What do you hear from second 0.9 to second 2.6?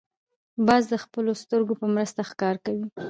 د خپلو سترګو په مرسته ښکار